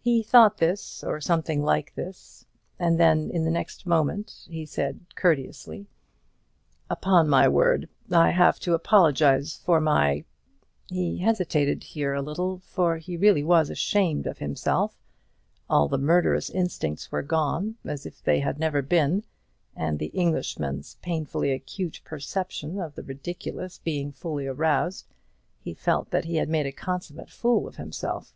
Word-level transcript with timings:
He 0.00 0.24
thought 0.24 0.58
this, 0.58 1.04
or 1.04 1.20
something 1.20 1.62
like 1.62 1.94
this, 1.94 2.46
and 2.80 2.98
then 2.98 3.30
in 3.30 3.44
the 3.44 3.50
next 3.52 3.86
moment 3.86 4.44
he 4.50 4.66
said 4.66 5.02
courteously: 5.14 5.86
"Upon 6.90 7.28
my 7.28 7.46
word, 7.46 7.88
I 8.10 8.30
have 8.30 8.58
to 8.58 8.74
apologize 8.74 9.56
for 9.64 9.80
my" 9.80 10.24
he 10.88 11.18
hesitated 11.18 11.84
a 11.96 12.20
little 12.22 12.56
here, 12.56 12.60
for 12.64 12.96
he 12.96 13.16
really 13.16 13.44
was 13.44 13.70
ashamed 13.70 14.26
of 14.26 14.38
himself; 14.38 14.96
all 15.70 15.86
the 15.86 15.96
murderous 15.96 16.50
instincts 16.50 17.12
were 17.12 17.22
gone, 17.22 17.76
as 17.84 18.04
if 18.04 18.20
they 18.24 18.40
had 18.40 18.58
never 18.58 18.82
been, 18.82 19.22
and 19.76 20.00
the 20.00 20.06
Englishman's 20.06 20.96
painfully 21.02 21.52
acute 21.52 22.00
perception 22.04 22.80
of 22.80 22.96
the 22.96 23.04
ridiculous 23.04 23.78
being 23.78 24.10
fully 24.10 24.48
aroused, 24.48 25.06
he 25.60 25.72
felt 25.72 26.10
that 26.10 26.24
he 26.24 26.34
had 26.34 26.48
made 26.48 26.66
a 26.66 26.72
consummate 26.72 27.30
fool 27.30 27.68
of 27.68 27.76
himself. 27.76 28.34